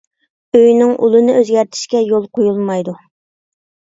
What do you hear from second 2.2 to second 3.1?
قويۇلمايدۇ.